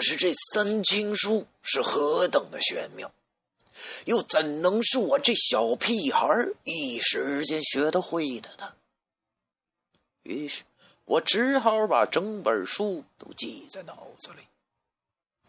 [0.00, 3.12] 可是这三清书是何等的玄妙，
[4.06, 6.26] 又怎能是我这小屁孩
[6.64, 8.72] 一时间学得会的呢？
[10.22, 10.62] 于是，
[11.04, 14.38] 我只好把整本书都记在脑子里。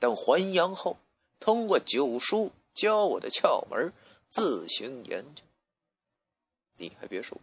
[0.01, 0.97] 等还阳后，
[1.39, 3.93] 通过九叔教我的窍门，
[4.29, 5.43] 自行研究。
[6.75, 7.37] 你还别说，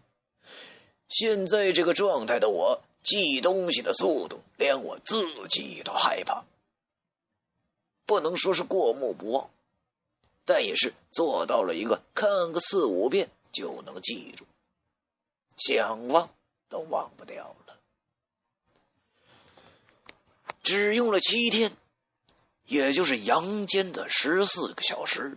[1.09, 6.45] 现在这个状态的我，记东西的速度，连我自己都害怕。
[8.09, 9.51] 不能说是过目不忘，
[10.47, 14.47] 但也是做到了一个看个四五遍就能记住，
[15.59, 16.30] 想忘
[16.71, 17.79] 都忘不掉了。
[20.63, 21.77] 只用了七天，
[22.65, 25.37] 也就是阳间的十四个小时，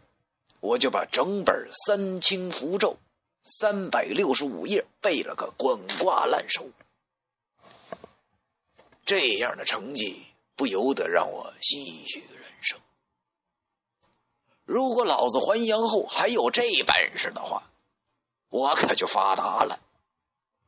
[0.62, 2.96] 我就把整本三清符咒
[3.44, 6.72] 三百六十五页背了个滚瓜烂熟。
[9.06, 10.28] 这样的成绩，
[10.62, 12.24] 不由得让我唏嘘。
[14.64, 17.72] 如果老子还阳后还有这本事的话，
[18.50, 19.80] 我可就发达了。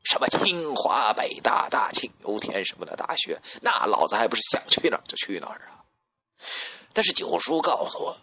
[0.04, 5.86] 什么清华、北大、大庆、油田什么的大学，那老子还不是想去哪儿就去哪儿啊？
[6.92, 8.18] 但是九叔告诉我，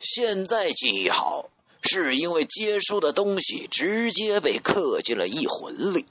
[0.00, 1.48] 现在记忆好，
[1.82, 6.04] 是因为接收的东西直接被刻进了一魂里，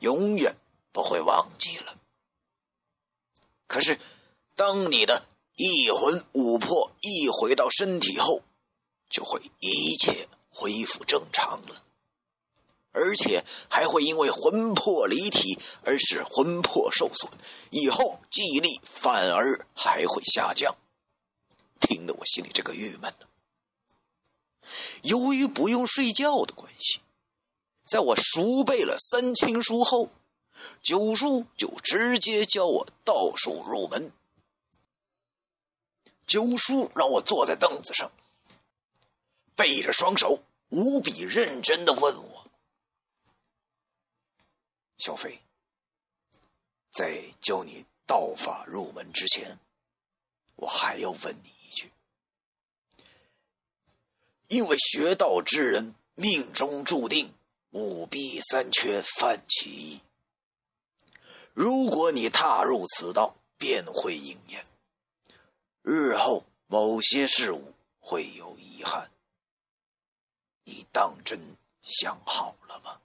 [0.00, 0.54] 永远
[0.92, 1.96] 不会忘记了。
[3.74, 3.98] 可是，
[4.54, 5.26] 当你的……
[5.56, 8.42] 一魂五魄一回到身体后，
[9.08, 11.84] 就会一切恢复正常了，
[12.90, 17.30] 而且还会因为魂魄离体而使魂魄受损，
[17.70, 20.76] 以后记忆力反而还会下降，
[21.80, 23.26] 听得我心里这个郁闷呢。
[25.02, 26.98] 由于不用睡觉的关系，
[27.86, 30.08] 在我熟背了三清书后，
[30.82, 34.12] 九叔就直接教我道术入门。
[36.26, 38.10] 九叔让我坐在凳子上，
[39.54, 42.50] 背着双手，无比认真的问我
[44.98, 45.40] ：“小飞，
[46.90, 49.58] 在教你道法入门之前，
[50.56, 51.92] 我还要问你一句，
[54.48, 57.32] 因为学道之人命中注定
[57.70, 60.00] 五弊三缺犯其一，
[61.54, 64.64] 如果你踏入此道，便会应验。”
[65.80, 69.10] 日后某些事物会有遗憾，
[70.64, 72.98] 你当真想好了吗？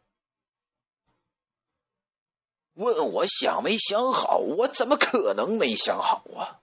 [2.73, 4.37] 问我想没想好？
[4.37, 6.61] 我怎么可能没想好啊？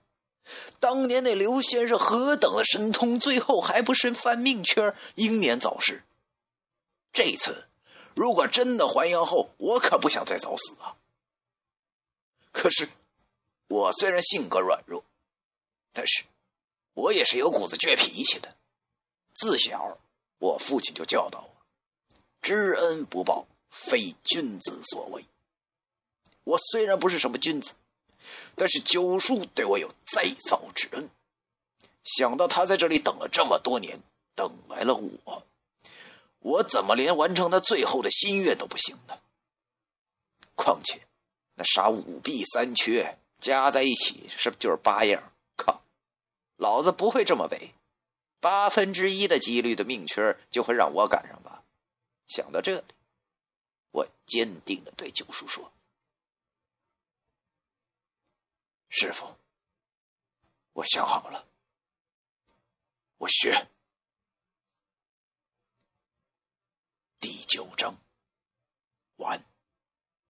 [0.81, 6.03] 当年那刘先生何等的神通，最后还不是犯命圈，英年早逝。
[7.13, 7.69] 这次
[8.15, 10.96] 如果真的还阳后，我可不想再早死啊！
[12.67, 12.89] 可是
[13.69, 15.05] 我虽然性格软弱。
[15.93, 16.25] 但是，
[16.95, 18.57] 我也是有股子倔脾气的。
[19.37, 19.99] 自小，
[20.39, 21.57] 我父亲就教导我
[22.43, 25.25] ：“知恩不报，非君子所为。”
[26.43, 27.77] 我虽然不是什么君子，
[28.57, 31.09] 但是九叔对我有再造之恩。
[32.03, 34.01] 想到他在这里等了这么多年，
[34.35, 35.47] 等来了我，
[36.41, 39.21] 我怎么连完成他最后的心愿都不行呢？
[40.57, 41.06] 况且，
[41.57, 45.33] 那啥五弊三缺加在一起，是不就是八样？
[45.57, 45.83] 靠
[46.57, 47.75] 老子不会这么背，
[48.41, 51.65] 八分之一的几率的命缺就会让我赶上吧？
[52.27, 52.95] 想到这里，
[53.91, 55.73] 我坚定的对九叔说
[58.91, 59.37] ：“师傅，
[60.73, 61.49] 我想好了，
[63.19, 63.69] 我学。”
[67.19, 67.97] 第九章
[69.17, 69.43] 完。